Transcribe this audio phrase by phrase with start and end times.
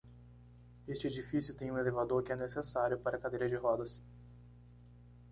[0.87, 4.03] Este edifício tem um elevador que é necessário para cadeiras de rodas.